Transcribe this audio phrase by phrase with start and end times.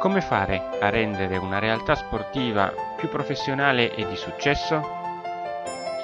[0.00, 4.80] Come fare a rendere una realtà sportiva più professionale e di successo?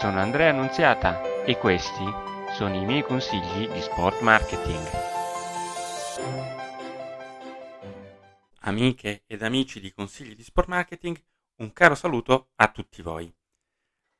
[0.00, 2.04] Sono Andrea Annunziata e questi
[2.54, 4.84] sono i miei consigli di sport marketing.
[8.62, 11.16] Amiche ed amici di consigli di sport marketing,
[11.58, 13.32] un caro saluto a tutti voi.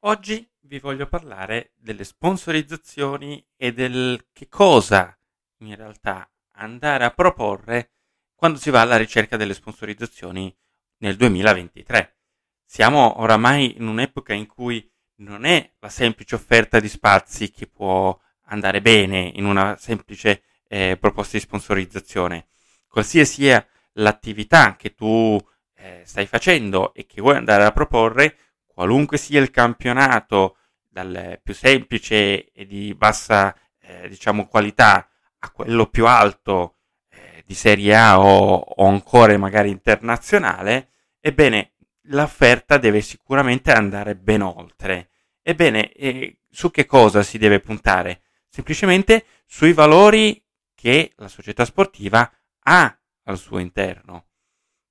[0.05, 5.19] Oggi vi voglio parlare delle sponsorizzazioni e del che cosa
[5.63, 7.89] in realtà andare a proporre
[8.45, 10.55] quando si va alla ricerca delle sponsorizzazioni
[10.99, 12.17] nel 2023.
[12.63, 14.87] Siamo oramai in un'epoca in cui
[15.21, 18.15] non è la semplice offerta di spazi che può
[18.49, 22.49] andare bene in una semplice eh, proposta di sponsorizzazione.
[22.87, 25.41] Qualsiasi sia l'attività che tu
[25.77, 28.37] eh, stai facendo e che vuoi andare a proporre,
[28.67, 35.87] qualunque sia il campionato, dal più semplice e di bassa eh, diciamo qualità a quello
[35.87, 36.74] più alto
[37.45, 40.89] di Serie A o, o ancora magari internazionale,
[41.21, 41.75] ebbene
[42.09, 45.11] l'offerta deve sicuramente andare ben oltre.
[45.43, 48.23] Ebbene, eh, su che cosa si deve puntare?
[48.49, 50.43] Semplicemente sui valori
[50.75, 52.31] che la società sportiva
[52.65, 54.27] ha al suo interno,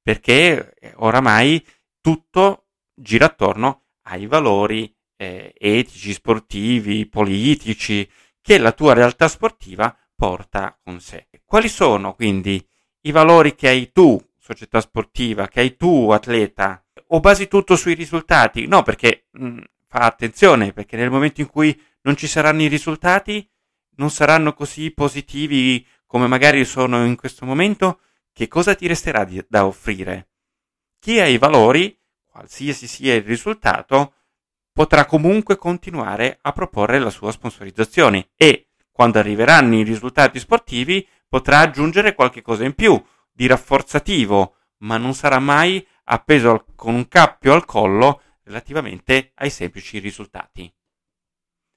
[0.02, 1.66] perché eh, oramai
[2.02, 8.10] tutto gira attorno ai valori eh, etici, sportivi, politici
[8.42, 11.28] che la tua realtà sportiva porta con sé.
[11.44, 12.66] Quali sono quindi
[13.02, 16.82] i valori che hai tu, società sportiva, che hai tu, atleta?
[17.08, 18.66] O basi tutto sui risultati?
[18.66, 22.68] No, perché mh, mm, fa attenzione, perché nel momento in cui non ci saranno i
[22.68, 23.46] risultati,
[23.98, 28.00] non saranno così positivi come magari sono in questo momento,
[28.32, 30.30] che cosa ti resterà di, da offrire?
[31.00, 34.14] Chi ha i valori, qualsiasi sia il risultato,
[34.72, 41.60] potrà comunque continuare a proporre la sua sponsorizzazione e quando arriveranno i risultati sportivi potrà
[41.60, 47.08] aggiungere qualche cosa in più di rafforzativo, ma non sarà mai appeso al, con un
[47.08, 50.72] cappio al collo relativamente ai semplici risultati.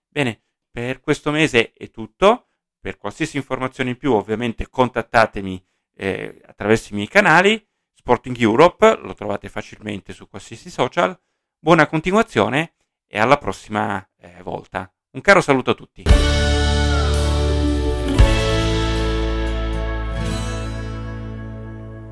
[0.08, 2.48] Bene, per questo mese è tutto.
[2.78, 5.64] Per qualsiasi informazione in più, ovviamente contattatemi
[5.96, 7.66] eh, attraverso i miei canali.
[7.94, 11.18] Sporting Europe lo trovate facilmente su qualsiasi social.
[11.58, 12.74] Buona continuazione
[13.06, 14.92] e alla prossima eh, volta.
[15.12, 16.02] Un caro saluto a tutti.